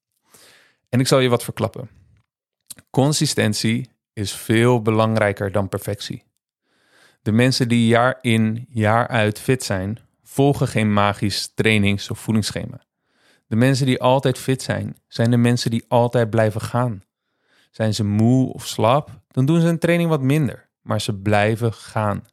En 0.89 1.00
ik 1.00 1.07
zal 1.07 1.19
je 1.19 1.29
wat 1.29 1.43
verklappen. 1.43 1.89
Consistentie 2.89 3.89
is 4.13 4.33
veel 4.33 4.81
belangrijker 4.81 5.51
dan 5.51 5.69
perfectie. 5.69 6.23
De 7.21 7.31
mensen 7.31 7.67
die 7.67 7.88
jaar 7.88 8.17
in, 8.21 8.65
jaar 8.69 9.07
uit 9.07 9.39
fit 9.39 9.63
zijn, 9.63 10.00
volgen 10.23 10.67
geen 10.67 10.93
magisch 10.93 11.53
trainings- 11.53 12.09
of 12.09 12.19
voedingsschema. 12.19 12.81
De 13.47 13.55
mensen 13.55 13.85
die 13.85 14.01
altijd 14.01 14.38
fit 14.38 14.61
zijn, 14.61 14.97
zijn 15.07 15.31
de 15.31 15.38
mensen 15.38 15.71
die 15.71 15.85
altijd 15.88 16.29
blijven 16.29 16.61
gaan. 16.61 17.03
Zijn 17.71 17.93
ze 17.93 18.03
moe 18.03 18.53
of 18.53 18.67
slap, 18.67 19.09
dan 19.27 19.45
doen 19.45 19.61
ze 19.61 19.67
een 19.67 19.79
training 19.79 20.09
wat 20.09 20.21
minder, 20.21 20.69
maar 20.81 21.01
ze 21.01 21.19
blijven 21.19 21.73
gaan. 21.73 22.25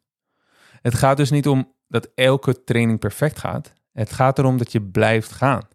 Het 0.81 0.95
gaat 0.95 1.17
dus 1.17 1.29
niet 1.29 1.47
om 1.47 1.73
dat 1.87 2.11
elke 2.15 2.63
training 2.63 2.99
perfect 2.99 3.39
gaat. 3.39 3.73
Het 3.91 4.11
gaat 4.11 4.39
erom 4.39 4.57
dat 4.57 4.71
je 4.71 4.81
blijft 4.81 5.31
gaan. 5.31 5.67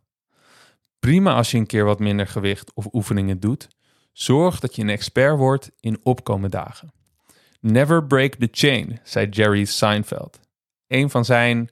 Prima 0.98 1.34
als 1.34 1.50
je 1.50 1.58
een 1.58 1.66
keer 1.66 1.84
wat 1.84 1.98
minder 1.98 2.26
gewicht 2.26 2.74
of 2.74 2.88
oefeningen 2.92 3.40
doet. 3.40 3.68
Zorg 4.12 4.60
dat 4.60 4.76
je 4.76 4.82
een 4.82 4.88
expert 4.88 5.36
wordt 5.36 5.70
in 5.80 6.00
opkomende 6.02 6.56
dagen. 6.56 6.92
Never 7.60 8.06
break 8.06 8.34
the 8.34 8.48
chain, 8.50 9.00
zei 9.02 9.28
Jerry 9.28 9.64
Seinfeld. 9.64 10.40
Een 10.86 11.10
van 11.10 11.24
zijn 11.24 11.70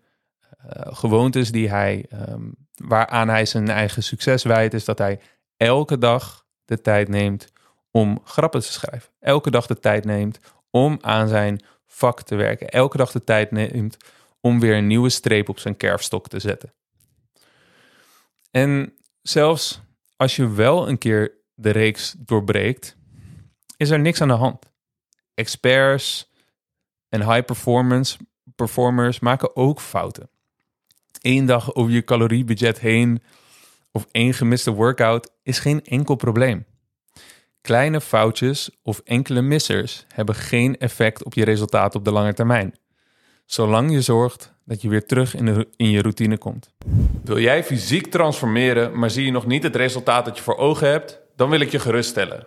uh, 0.66 0.70
gewoontes 0.74 1.52
die 1.52 1.68
hij, 1.68 2.06
um, 2.28 2.54
waaraan 2.74 3.28
hij 3.28 3.46
zijn 3.46 3.68
eigen 3.68 4.02
succes 4.02 4.42
wijt, 4.42 4.74
is 4.74 4.84
dat 4.84 4.98
hij 4.98 5.20
elke 5.56 5.98
dag 5.98 6.46
de 6.64 6.80
tijd 6.80 7.08
neemt 7.08 7.52
om 7.90 8.20
grappen 8.24 8.60
te 8.60 8.72
schrijven. 8.72 9.10
Elke 9.20 9.50
dag 9.50 9.66
de 9.66 9.78
tijd 9.78 10.04
neemt 10.04 10.38
om 10.72 10.98
aan 11.00 11.28
zijn 11.28 11.64
vak 11.86 12.22
te 12.22 12.34
werken. 12.34 12.68
Elke 12.68 12.96
dag 12.96 13.12
de 13.12 13.24
tijd 13.24 13.50
neemt 13.50 13.96
om 14.40 14.60
weer 14.60 14.76
een 14.76 14.86
nieuwe 14.86 15.08
streep 15.08 15.48
op 15.48 15.58
zijn 15.58 15.76
kerfstok 15.76 16.28
te 16.28 16.38
zetten. 16.38 16.72
En 18.50 18.94
zelfs 19.22 19.80
als 20.16 20.36
je 20.36 20.52
wel 20.52 20.88
een 20.88 20.98
keer 20.98 21.32
de 21.54 21.70
reeks 21.70 22.14
doorbreekt, 22.18 22.96
is 23.76 23.90
er 23.90 24.00
niks 24.00 24.20
aan 24.20 24.28
de 24.28 24.34
hand. 24.34 24.70
Experts 25.34 26.30
en 27.08 27.32
high 27.32 27.44
performance 27.44 28.18
performers 28.54 29.20
maken 29.20 29.56
ook 29.56 29.80
fouten 29.80 30.30
één 31.22 31.46
dag 31.46 31.74
over 31.74 31.92
je 31.92 32.04
caloriebudget 32.04 32.80
heen 32.80 33.22
of 33.90 34.06
één 34.10 34.34
gemiste 34.34 34.70
workout 34.70 35.30
is 35.42 35.58
geen 35.58 35.84
enkel 35.84 36.14
probleem. 36.14 36.66
Kleine 37.62 38.00
foutjes 38.00 38.70
of 38.82 39.00
enkele 39.04 39.40
missers 39.42 40.04
hebben 40.14 40.34
geen 40.34 40.78
effect 40.78 41.24
op 41.24 41.34
je 41.34 41.44
resultaat 41.44 41.94
op 41.94 42.04
de 42.04 42.12
lange 42.12 42.34
termijn. 42.34 42.74
Zolang 43.46 43.90
je 43.90 44.00
zorgt 44.00 44.52
dat 44.64 44.82
je 44.82 44.88
weer 44.88 45.06
terug 45.06 45.34
in, 45.34 45.44
de, 45.44 45.68
in 45.76 45.90
je 45.90 46.02
routine 46.02 46.38
komt. 46.38 46.72
Wil 47.24 47.38
jij 47.38 47.64
fysiek 47.64 48.06
transformeren, 48.06 48.98
maar 48.98 49.10
zie 49.10 49.24
je 49.24 49.30
nog 49.30 49.46
niet 49.46 49.62
het 49.62 49.76
resultaat 49.76 50.24
dat 50.24 50.36
je 50.36 50.42
voor 50.42 50.56
ogen 50.56 50.90
hebt? 50.90 51.20
Dan 51.36 51.50
wil 51.50 51.60
ik 51.60 51.70
je 51.70 51.78
geruststellen. 51.78 52.46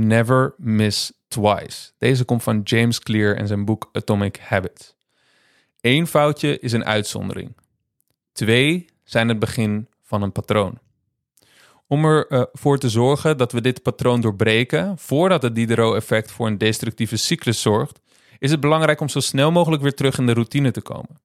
Never 0.00 0.54
Miss 0.56 1.12
Twice. 1.28 1.90
Deze 1.98 2.24
komt 2.24 2.42
van 2.42 2.60
James 2.64 2.98
Clear 2.98 3.36
en 3.36 3.46
zijn 3.46 3.64
boek 3.64 3.88
Atomic 3.92 4.36
Habits. 4.36 4.94
Eén 5.80 6.06
foutje 6.06 6.58
is 6.58 6.72
een 6.72 6.84
uitzondering. 6.84 7.56
Twee 8.32 8.86
zijn 9.04 9.28
het 9.28 9.38
begin 9.38 9.88
van 10.02 10.22
een 10.22 10.32
patroon. 10.32 10.78
Om 11.86 12.04
ervoor 12.04 12.74
uh, 12.74 12.78
te 12.78 12.88
zorgen 12.88 13.36
dat 13.36 13.52
we 13.52 13.60
dit 13.60 13.82
patroon 13.82 14.20
doorbreken 14.20 14.98
voordat 14.98 15.42
het 15.42 15.54
Diderot-effect 15.54 16.30
voor 16.30 16.46
een 16.46 16.58
destructieve 16.58 17.16
cyclus 17.16 17.62
zorgt, 17.62 18.00
is 18.38 18.50
het 18.50 18.60
belangrijk 18.60 19.00
om 19.00 19.08
zo 19.08 19.20
snel 19.20 19.52
mogelijk 19.52 19.82
weer 19.82 19.94
terug 19.94 20.18
in 20.18 20.26
de 20.26 20.32
routine 20.32 20.70
te 20.70 20.82
komen. 20.82 21.20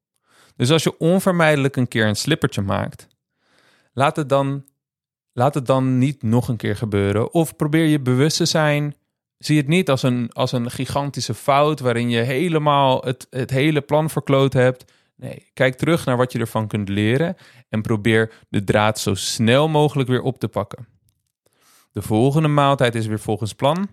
Dus 0.56 0.72
als 0.72 0.84
je 0.84 0.98
onvermijdelijk 0.98 1.76
een 1.76 1.88
keer 1.88 2.08
een 2.08 2.16
slippertje 2.16 2.62
maakt, 2.62 3.08
laat 3.94 4.16
het 4.16 4.30
dan 4.30 4.66
Laat 5.34 5.54
het 5.54 5.66
dan 5.66 5.98
niet 5.98 6.24
nog 6.24 6.48
een 6.48 6.58
keer 6.58 6.76
gebeuren. 6.76 7.34
Of 7.34 7.56
probeer 7.56 7.86
je 7.86 8.00
bewust 8.00 8.38
te 8.38 8.46
zijn. 8.46 8.96
Zie 9.38 9.58
het 9.58 9.68
niet 9.68 9.90
als 9.90 10.04
een, 10.04 10.32
als 10.32 10.52
een 10.52 10.72
gigantische 10.72 11.34
fout 11.34 11.80
waarin 11.80 12.10
je 12.10 12.22
helemaal 12.22 13.02
het, 13.02 13.28
het 13.30 13.50
hele 13.50 13.82
plan 13.82 14.10
verkloot 14.10 14.54
hebt. 14.54 14.92
Nee, 15.16 15.50
kijk 15.54 15.76
terug 15.76 16.06
naar 16.06 16.18
wat 16.18 16.32
je 16.32 16.40
ervan 16.40 16.68
kunt 16.68 16.90
leren 16.90 17.36
en 17.70 17.82
probeer 17.82 18.34
de 18.50 18.64
draad 18.64 19.00
zo 19.00 19.14
snel 19.14 19.70
mogelijk 19.70 20.10
weer 20.10 20.22
op 20.22 20.40
te 20.40 20.48
pakken. 20.48 20.88
De 21.92 22.02
volgende 22.02 22.48
maaltijd 22.48 22.96
is 22.96 23.06
weer 23.06 23.20
volgens 23.20 23.54
plan. 23.54 23.90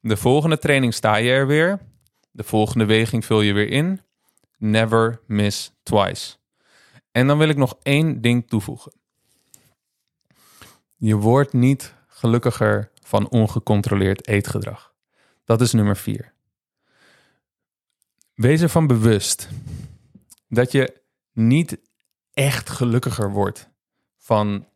De 0.00 0.16
volgende 0.16 0.58
training 0.58 0.94
sta 0.94 1.16
je 1.16 1.30
er 1.30 1.46
weer. 1.46 1.80
De 2.30 2.44
volgende 2.44 2.84
weging 2.84 3.24
vul 3.24 3.40
je 3.40 3.52
weer 3.52 3.68
in. 3.68 4.00
Never 4.58 5.20
miss 5.26 5.72
twice. 5.82 6.36
En 7.12 7.26
dan 7.26 7.38
wil 7.38 7.48
ik 7.48 7.56
nog 7.56 7.76
één 7.82 8.20
ding 8.20 8.48
toevoegen. 8.48 8.92
Je 10.96 11.16
wordt 11.16 11.52
niet 11.52 11.94
gelukkiger 12.06 12.90
van 13.02 13.28
ongecontroleerd 13.28 14.26
eetgedrag. 14.26 14.94
Dat 15.44 15.60
is 15.60 15.72
nummer 15.72 15.96
vier. 15.96 16.32
Wees 18.34 18.60
ervan 18.60 18.86
bewust 18.86 19.48
dat 20.48 20.72
je 20.72 21.00
niet 21.32 21.78
echt 22.32 22.70
gelukkiger 22.70 23.30
wordt 23.30 23.68
van 24.16 24.68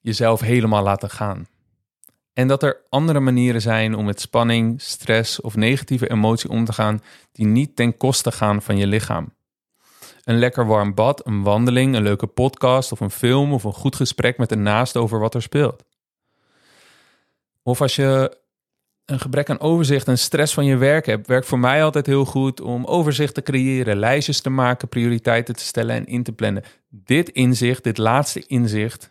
jezelf 0.00 0.40
helemaal 0.40 0.82
laten 0.82 1.10
gaan. 1.10 1.46
En 2.32 2.48
dat 2.48 2.62
er 2.62 2.82
andere 2.88 3.20
manieren 3.20 3.60
zijn 3.60 3.94
om 3.94 4.04
met 4.04 4.20
spanning, 4.20 4.82
stress 4.82 5.40
of 5.40 5.56
negatieve 5.56 6.10
emotie 6.10 6.50
om 6.50 6.64
te 6.64 6.72
gaan 6.72 7.02
die 7.32 7.46
niet 7.46 7.76
ten 7.76 7.96
koste 7.96 8.32
gaan 8.32 8.62
van 8.62 8.76
je 8.76 8.86
lichaam 8.86 9.32
een 10.24 10.38
lekker 10.38 10.66
warm 10.66 10.94
bad, 10.94 11.26
een 11.26 11.42
wandeling, 11.42 11.94
een 11.94 12.02
leuke 12.02 12.26
podcast 12.26 12.92
of 12.92 13.00
een 13.00 13.10
film 13.10 13.52
of 13.52 13.64
een 13.64 13.72
goed 13.72 13.96
gesprek 13.96 14.38
met 14.38 14.52
een 14.52 14.62
naast 14.62 14.96
over 14.96 15.18
wat 15.18 15.34
er 15.34 15.42
speelt. 15.42 15.84
Of 17.62 17.80
als 17.80 17.96
je 17.96 18.38
een 19.04 19.20
gebrek 19.20 19.50
aan 19.50 19.60
overzicht 19.60 20.08
en 20.08 20.18
stress 20.18 20.54
van 20.54 20.64
je 20.64 20.76
werk 20.76 21.06
hebt, 21.06 21.26
werkt 21.26 21.46
voor 21.46 21.58
mij 21.58 21.84
altijd 21.84 22.06
heel 22.06 22.24
goed 22.24 22.60
om 22.60 22.84
overzicht 22.84 23.34
te 23.34 23.42
creëren, 23.42 23.96
lijstjes 23.96 24.40
te 24.40 24.50
maken, 24.50 24.88
prioriteiten 24.88 25.56
te 25.56 25.64
stellen 25.64 25.96
en 25.96 26.06
in 26.06 26.22
te 26.22 26.32
plannen. 26.32 26.64
Dit 26.88 27.28
inzicht, 27.28 27.84
dit 27.84 27.98
laatste 27.98 28.46
inzicht, 28.46 29.10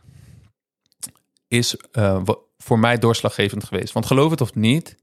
is 1.48 1.78
uh, 1.92 2.22
voor 2.58 2.80
mij 2.80 2.98
doorslaggevend 2.98 3.64
geweest. 3.64 3.94
Want 3.94 4.06
geloof 4.06 4.32
het 4.32 4.42
of 4.42 4.56
niet, 4.56 4.96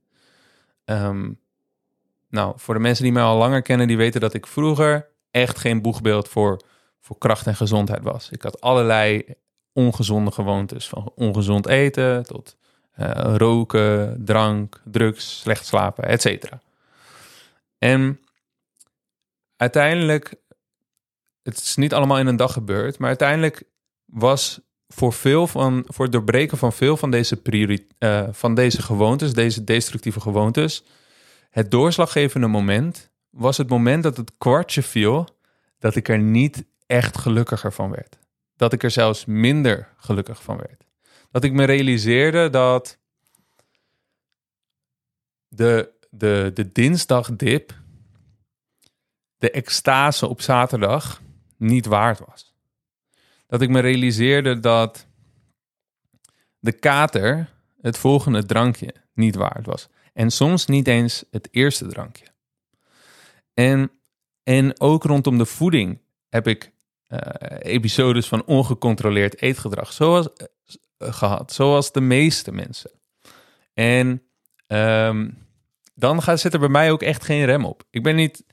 um, 0.84 1.38
nou, 2.28 2.52
voor 2.56 2.74
de 2.74 2.80
mensen 2.80 3.04
die 3.04 3.12
mij 3.12 3.22
al 3.22 3.38
langer 3.38 3.62
kennen, 3.62 3.86
die 3.86 3.96
weten 3.96 4.20
dat 4.20 4.34
ik 4.34 4.46
vroeger 4.46 5.09
echt 5.30 5.58
geen 5.58 5.82
boegbeeld 5.82 6.28
voor, 6.28 6.60
voor 7.00 7.18
kracht 7.18 7.46
en 7.46 7.56
gezondheid 7.56 8.02
was. 8.02 8.30
Ik 8.30 8.42
had 8.42 8.60
allerlei 8.60 9.24
ongezonde 9.72 10.30
gewoontes, 10.30 10.88
van 10.88 11.12
ongezond 11.14 11.66
eten 11.66 12.22
tot 12.22 12.56
uh, 12.98 13.10
roken, 13.36 14.22
drank, 14.24 14.80
drugs, 14.84 15.40
slecht 15.40 15.66
slapen, 15.66 16.04
etc. 16.04 16.44
En 17.78 18.20
uiteindelijk, 19.56 20.34
het 21.42 21.58
is 21.58 21.76
niet 21.76 21.94
allemaal 21.94 22.18
in 22.18 22.26
een 22.26 22.36
dag 22.36 22.52
gebeurd, 22.52 22.98
maar 22.98 23.08
uiteindelijk 23.08 23.62
was 24.04 24.60
voor 24.88 25.12
veel 25.12 25.46
van, 25.46 25.84
voor 25.86 26.04
het 26.04 26.14
doorbreken 26.14 26.58
van 26.58 26.72
veel 26.72 26.96
van 26.96 27.10
deze, 27.10 27.40
uh, 27.98 28.28
van 28.30 28.54
deze 28.54 28.82
gewoontes, 28.82 29.32
deze 29.32 29.64
destructieve 29.64 30.20
gewoontes, 30.20 30.84
het 31.50 31.70
doorslaggevende 31.70 32.46
moment 32.46 33.09
was 33.30 33.56
het 33.56 33.68
moment 33.68 34.02
dat 34.02 34.16
het 34.16 34.32
kwartje 34.38 34.82
viel 34.82 35.28
dat 35.78 35.96
ik 35.96 36.08
er 36.08 36.18
niet 36.18 36.64
echt 36.86 37.18
gelukkiger 37.18 37.72
van 37.72 37.90
werd. 37.90 38.18
Dat 38.56 38.72
ik 38.72 38.82
er 38.82 38.90
zelfs 38.90 39.24
minder 39.24 39.88
gelukkig 39.96 40.42
van 40.42 40.56
werd. 40.56 40.84
Dat 41.30 41.44
ik 41.44 41.52
me 41.52 41.64
realiseerde 41.64 42.50
dat 42.50 42.98
de, 45.48 45.92
de, 46.10 46.50
de 46.54 46.72
dinsdagdip, 46.72 47.74
de 49.38 49.50
extase 49.50 50.26
op 50.26 50.40
zaterdag, 50.40 51.22
niet 51.56 51.86
waard 51.86 52.18
was. 52.18 52.54
Dat 53.46 53.62
ik 53.62 53.68
me 53.68 53.80
realiseerde 53.80 54.60
dat 54.60 55.06
de 56.58 56.72
kater 56.72 57.48
het 57.80 57.98
volgende 57.98 58.44
drankje 58.44 58.94
niet 59.14 59.34
waard 59.34 59.66
was. 59.66 59.88
En 60.12 60.30
soms 60.30 60.66
niet 60.66 60.86
eens 60.86 61.24
het 61.30 61.48
eerste 61.50 61.86
drankje. 61.86 62.26
En, 63.54 63.90
en 64.42 64.80
ook 64.80 65.04
rondom 65.04 65.38
de 65.38 65.46
voeding 65.46 66.00
heb 66.28 66.46
ik 66.46 66.72
uh, 67.08 67.18
episodes 67.58 68.28
van 68.28 68.44
ongecontroleerd 68.44 69.42
eetgedrag 69.42 69.92
zoals, 69.92 70.28
uh, 70.28 71.12
gehad, 71.12 71.52
zoals 71.52 71.92
de 71.92 72.00
meeste 72.00 72.52
mensen. 72.52 72.90
En 73.74 74.22
um, 74.66 75.48
dan 75.94 76.22
gaat, 76.22 76.40
zit 76.40 76.52
er 76.52 76.60
bij 76.60 76.68
mij 76.68 76.90
ook 76.90 77.02
echt 77.02 77.24
geen 77.24 77.44
rem 77.44 77.64
op. 77.64 77.82
Ik 77.90 78.02
ben 78.02 78.16
niet 78.16 78.44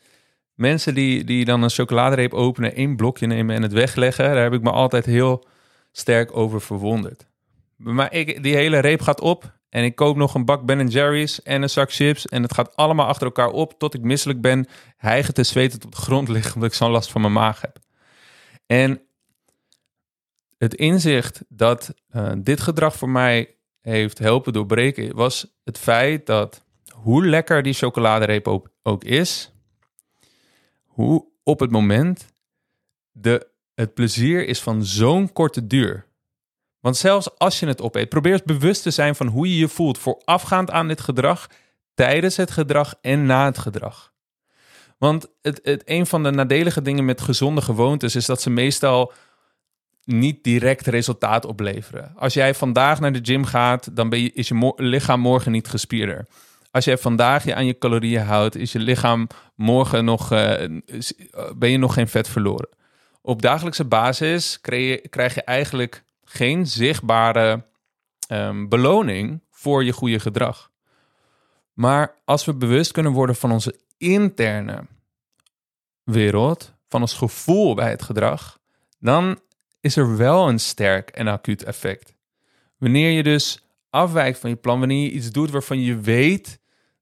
mensen 0.54 0.94
die, 0.94 1.24
die 1.24 1.46
dan 1.46 1.64
een 1.64 1.70
chocoladereep 1.70 2.34
openen, 2.34 2.76
één 2.76 2.96
blokje 2.96 3.28
nemen 3.28 3.56
en 3.56 3.62
het 3.62 3.74
wegleggen. 3.74 4.26
Daar 4.26 4.44
heb 4.44 4.54
ik 4.54 4.62
me 4.62 4.72
altijd 4.72 5.06
heel 5.06 5.48
sterk 5.92 6.38
over 6.38 6.62
verwonderd. 6.62 7.28
Maar 7.76 8.14
ik, 8.14 8.44
die 8.44 8.56
hele 8.56 8.80
reep 8.80 9.02
gaat 9.02 9.22
op 9.22 9.57
en 9.70 9.84
ik 9.84 9.96
koop 9.96 10.16
nog 10.16 10.34
een 10.34 10.46
bak 10.46 10.66
Ben 10.66 10.88
Jerry's 10.88 11.44
en 11.44 11.62
een 11.62 11.70
zak 11.70 11.92
chips. 11.92 12.26
En 12.26 12.42
het 12.42 12.54
gaat 12.54 12.76
allemaal 12.76 13.08
achter 13.08 13.26
elkaar 13.26 13.50
op 13.50 13.80
tot 13.80 13.94
ik 13.94 14.02
misselijk 14.02 14.42
ben, 14.42 14.68
hijgen 14.98 15.34
te 15.34 15.44
zweten 15.44 15.84
op 15.84 15.92
de 15.92 16.02
grond 16.02 16.28
liggen 16.28 16.54
omdat 16.54 16.70
ik 16.70 16.76
zo'n 16.76 16.92
last 16.92 17.12
van 17.12 17.22
mijn 17.22 17.34
maag 17.34 17.62
heb. 17.62 17.80
En 18.66 19.02
het 20.58 20.74
inzicht 20.74 21.44
dat 21.50 21.94
uh, 22.16 22.32
dit 22.38 22.62
gedrag 22.62 22.96
voor 22.96 23.10
mij 23.10 23.56
heeft 23.82 24.20
helpen 24.20 24.54
doorbreken, 24.54 25.16
was 25.16 25.58
het 25.64 25.78
feit 25.78 26.26
dat 26.26 26.64
hoe 26.92 27.26
lekker 27.26 27.64
die 27.64 27.74
chocoladereep 27.74 28.48
ook, 28.48 28.70
ook 28.84 29.04
is, 29.04 29.52
hoe 30.86 31.26
op 31.44 31.60
het 31.60 31.72
moment 31.72 32.34
de, 33.12 33.48
het 33.74 33.94
plezier 33.94 34.48
is 34.48 34.62
van 34.62 34.86
zo'n 34.86 35.34
korte 35.34 35.68
duur. 35.68 36.07
Want 36.88 37.00
zelfs 37.00 37.38
als 37.38 37.60
je 37.60 37.68
het 37.68 37.82
opeet, 37.82 38.10
probeer 38.10 38.32
eens 38.32 38.44
bewust 38.44 38.84
te 38.84 38.92
zijn 38.92 39.16
van 39.16 39.28
hoe 39.28 39.48
je 39.48 39.58
je 39.58 39.68
voelt 39.68 39.98
voorafgaand 39.98 40.72
aan 40.72 40.88
dit 40.88 41.02
gedrag, 41.02 41.50
tijdens 41.94 42.38
het 42.38 42.52
gedrag 42.52 42.96
en 43.02 43.26
na 43.26 43.46
het 43.46 43.58
gedrag. 43.58 44.14
Want 44.98 45.28
het, 45.42 45.60
het, 45.64 45.82
een 45.86 46.06
van 46.06 46.24
de 46.24 46.32
nadelige 46.32 46.82
dingen 46.82 47.06
met 47.06 47.22
gezonde 47.22 47.62
gewoontes 47.62 48.16
is 48.16 48.26
dat 48.26 48.42
ze 48.42 48.50
meestal 48.50 49.12
niet 50.04 50.44
direct 50.44 50.88
resultaat 50.88 51.46
opleveren. 51.46 52.14
Als 52.16 52.34
jij 52.34 52.54
vandaag 52.54 53.00
naar 53.00 53.14
de 53.14 53.20
gym 53.24 53.46
gaat, 53.46 53.96
dan 53.96 54.10
ben 54.10 54.20
je, 54.20 54.32
is 54.34 54.48
je 54.48 54.74
lichaam 54.76 55.20
morgen 55.20 55.52
niet 55.52 55.68
gespierder. 55.68 56.28
Als 56.72 56.86
je 56.86 56.98
vandaag 56.98 57.44
je 57.44 57.56
aan 57.56 57.66
je 57.66 57.78
calorieën 57.78 58.26
houdt, 58.26 58.56
is 58.56 58.72
je 58.72 58.80
lichaam 58.80 59.28
morgen 59.56 60.06
nog, 60.06 60.32
uh, 60.32 60.54
ben 61.56 61.70
je 61.70 61.78
nog 61.78 61.94
geen 61.94 62.08
vet 62.08 62.28
verloren. 62.28 62.70
Op 63.22 63.42
dagelijkse 63.42 63.86
basis 63.86 64.60
krijg 65.10 65.36
je 65.36 65.44
eigenlijk 65.44 66.06
geen 66.30 66.68
zichtbare 66.68 67.66
um, 68.32 68.70
beloning 68.70 69.42
voor 69.52 69.84
je 69.84 69.92
goede 69.92 70.20
gedrag. 70.20 70.72
Maar 71.74 72.16
als 72.26 72.46
we 72.46 72.54
bewust 72.54 72.92
kunnen 72.92 73.12
worden 73.12 73.36
van 73.36 73.52
onze 73.52 73.80
interne 73.98 74.86
wereld, 76.04 76.74
van 76.88 77.02
ons 77.02 77.14
gevoel 77.14 77.76
bij 77.76 77.90
het 77.90 78.02
gedrag, 78.02 78.60
dan 79.00 79.40
is 79.80 79.96
er 79.96 80.18
wel 80.18 80.48
een 80.48 80.60
sterk 80.60 81.10
en 81.10 81.28
acuut 81.28 81.64
effect. 81.64 82.14
Wanneer 82.78 83.10
je 83.10 83.24
dus 83.24 83.60
afwijkt 83.90 84.40
van 84.40 84.50
je 84.50 84.56
plan, 84.56 84.80
wanneer 84.80 85.04
je 85.04 85.12
iets 85.12 85.32
doet 85.32 85.52
waarvan 85.52 85.80
je 85.82 86.00
weet 86.00 86.60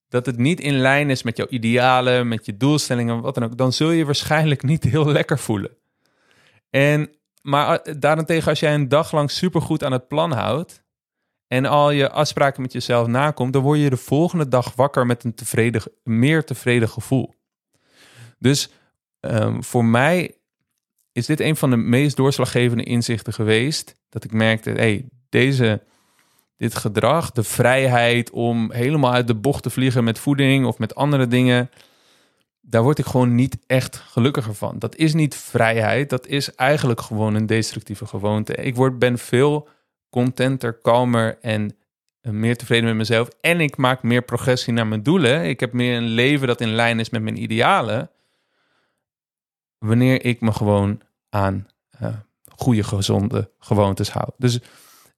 dat 0.09 0.25
het 0.25 0.37
niet 0.37 0.59
in 0.59 0.77
lijn 0.77 1.09
is 1.09 1.23
met 1.23 1.37
jouw 1.37 1.47
idealen, 1.49 2.27
met 2.27 2.45
je 2.45 2.57
doelstellingen, 2.57 3.21
wat 3.21 3.35
dan 3.35 3.43
ook, 3.43 3.57
dan 3.57 3.73
zul 3.73 3.91
je 3.91 4.05
waarschijnlijk 4.05 4.63
niet 4.63 4.83
heel 4.83 5.07
lekker 5.07 5.39
voelen. 5.39 5.77
En 6.69 7.09
maar 7.45 7.79
eh, 7.79 7.95
daarentegen, 7.99 8.49
als 8.49 8.59
jij 8.59 8.73
een 8.73 8.89
dag 8.89 9.11
lang 9.11 9.31
supergoed 9.31 9.83
aan 9.83 9.91
het 9.91 10.07
plan 10.07 10.31
houdt 10.31 10.83
en 11.47 11.65
al 11.65 11.91
je 11.91 12.11
afspraken 12.11 12.61
met 12.61 12.73
jezelf 12.73 13.07
nakomt, 13.07 13.53
dan 13.53 13.61
word 13.61 13.79
je 13.79 13.89
de 13.89 13.97
volgende 13.97 14.47
dag 14.47 14.75
wakker 14.75 15.05
met 15.05 15.23
een 15.23 15.33
tevreden, 15.33 15.81
meer 16.03 16.43
tevreden 16.43 16.89
gevoel. 16.89 17.33
Dus 18.39 18.69
um, 19.19 19.63
voor 19.63 19.85
mij 19.85 20.35
is 21.11 21.25
dit 21.25 21.39
een 21.39 21.55
van 21.55 21.69
de 21.69 21.75
meest 21.75 22.15
doorslaggevende 22.15 22.83
inzichten 22.83 23.33
geweest. 23.33 23.95
Dat 24.09 24.23
ik 24.23 24.31
merkte, 24.31 24.69
hey, 24.69 25.05
deze, 25.29 25.83
dit 26.57 26.75
gedrag, 26.75 27.31
de 27.31 27.43
vrijheid 27.43 28.29
om 28.29 28.71
helemaal 28.71 29.13
uit 29.13 29.27
de 29.27 29.35
bocht 29.35 29.63
te 29.63 29.69
vliegen 29.69 30.03
met 30.03 30.19
voeding 30.19 30.65
of 30.65 30.77
met 30.77 30.95
andere 30.95 31.27
dingen 31.27 31.69
daar 32.67 32.83
word 32.83 32.97
ik 32.97 33.05
gewoon 33.05 33.35
niet 33.35 33.57
echt 33.67 33.95
gelukkiger 33.95 34.55
van. 34.55 34.79
Dat 34.79 34.95
is 34.95 35.13
niet 35.13 35.35
vrijheid, 35.35 36.09
dat 36.09 36.27
is 36.27 36.55
eigenlijk 36.55 37.01
gewoon 37.01 37.35
een 37.35 37.45
destructieve 37.45 38.05
gewoonte. 38.05 38.55
Ik 38.55 38.75
word, 38.75 38.99
ben 38.99 39.17
veel 39.17 39.67
contenter, 40.09 40.73
kalmer 40.73 41.37
en 41.41 41.75
eh, 42.21 42.31
meer 42.31 42.57
tevreden 42.57 42.85
met 42.85 42.95
mezelf. 42.95 43.29
En 43.41 43.61
ik 43.61 43.77
maak 43.77 44.03
meer 44.03 44.21
progressie 44.21 44.73
naar 44.73 44.87
mijn 44.87 45.03
doelen. 45.03 45.45
Ik 45.45 45.59
heb 45.59 45.73
meer 45.73 45.97
een 45.97 46.07
leven 46.07 46.47
dat 46.47 46.61
in 46.61 46.73
lijn 46.73 46.99
is 46.99 47.09
met 47.09 47.21
mijn 47.21 47.41
idealen. 47.41 48.09
Wanneer 49.77 50.25
ik 50.25 50.41
me 50.41 50.51
gewoon 50.51 51.01
aan 51.29 51.67
uh, 52.01 52.07
goede, 52.55 52.83
gezonde 52.83 53.51
gewoontes 53.59 54.09
hou. 54.09 54.29
Dus 54.37 54.59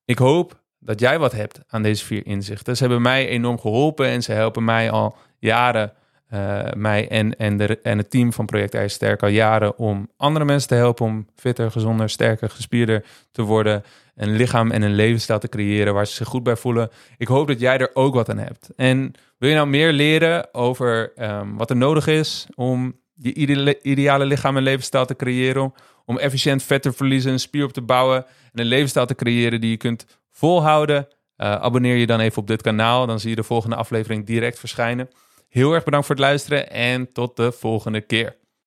ik 0.05 0.17
hoop 0.17 0.62
dat 0.79 0.99
jij 0.99 1.19
wat 1.19 1.31
hebt 1.31 1.62
aan 1.67 1.81
deze 1.81 2.05
vier 2.05 2.25
inzichten. 2.25 2.75
Ze 2.77 2.83
hebben 2.83 3.01
mij 3.01 3.27
enorm 3.27 3.60
geholpen 3.60 4.07
en 4.07 4.23
ze 4.23 4.31
helpen 4.31 4.63
mij 4.63 4.91
al 4.91 5.15
jaren 5.39 5.93
uh, 6.34 6.72
mij 6.76 7.08
en, 7.08 7.38
en, 7.38 7.58
de, 7.58 7.80
en 7.82 7.98
het 7.98 8.10
team 8.10 8.34
van 8.34 8.46
Project 8.46 8.74
IJs 8.74 8.94
Sterk 8.94 9.24
al 9.24 9.30
jaren 9.30 9.78
om 9.78 10.10
andere 10.18 10.46
mensen 10.46 10.70
te 10.70 10.76
helpen 10.76 11.06
om 11.06 11.28
fitter, 11.36 11.72
gezonder, 11.72 12.10
sterker, 12.10 12.50
gespierder 12.50 13.06
te 13.32 13.42
worden. 13.42 13.84
Een 14.16 14.36
lichaam 14.36 14.72
en 14.72 14.82
een 14.82 14.96
levensstijl 14.96 15.40
te 15.40 15.50
creëren 15.50 15.94
waar 15.94 16.08
ze 16.08 16.13
zich 16.13 16.28
goed 16.28 16.44
bij 16.44 16.56
voelen. 16.56 16.90
Ik 17.18 17.28
hoop 17.28 17.48
dat 17.48 17.60
jij 17.60 17.78
er 17.78 17.90
ook 17.94 18.13
wat 18.13 18.30
aan 18.30 18.38
hebt. 18.38 18.70
En 18.76 19.13
wil 19.38 19.50
je 19.50 19.56
nou 19.56 19.68
meer 19.68 19.92
leren 19.92 20.54
over 20.54 21.12
um, 21.18 21.58
wat 21.58 21.70
er 21.70 21.76
nodig 21.76 22.08
is 22.08 22.48
om 22.56 23.00
je 23.16 23.80
ideale 23.82 24.26
lichaam 24.26 24.58
en 24.58 24.63
levensstijl 24.63 25.06
te 25.06 25.16
creëren? 25.16 25.74
Om 26.06 26.18
efficiënt 26.18 26.63
vet 26.63 26.82
te 26.82 26.94
verliezen, 26.94 27.32
een 27.32 27.40
spier 27.40 27.63
op 27.63 27.74
te 27.74 27.82
bouwen 27.82 28.26
en 28.26 28.60
een 28.60 28.66
levensstijl 28.66 29.06
te 29.06 29.16
creëren 29.16 29.62
die 29.62 29.70
je 29.70 29.78
kunt 29.78 30.06
volhouden? 30.32 31.08
Uh, 31.38 31.56
abonneer 31.56 31.96
je 31.96 32.06
dan 32.08 32.20
even 32.20 32.42
op 32.42 32.48
dit 32.48 32.62
kanaal. 32.62 33.06
Dan 33.06 33.20
zie 33.20 33.30
je 33.30 33.36
de 33.36 33.44
volgende 33.44 33.76
aflevering 33.76 34.26
direct 34.26 34.60
verschijnen. 34.60 35.10
Heel 35.58 35.74
erg 35.74 35.84
bedankt 35.84 36.06
voor 36.06 36.15
het 36.15 36.24
luisteren 36.24 36.72
en 36.72 37.12
tot 37.12 37.36
de 37.36 37.52
volgende 37.52 38.02
keer. 38.02 38.36